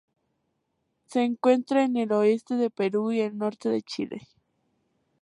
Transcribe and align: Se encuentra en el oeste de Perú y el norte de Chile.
Se 1.05 1.21
encuentra 1.23 1.83
en 1.83 1.95
el 1.95 2.11
oeste 2.11 2.55
de 2.55 2.71
Perú 2.71 3.11
y 3.11 3.21
el 3.21 3.37
norte 3.37 3.69
de 3.69 3.83
Chile. 3.83 4.27